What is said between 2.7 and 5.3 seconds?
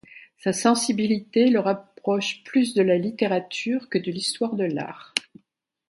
de la littérature que de l'histoire de l'art.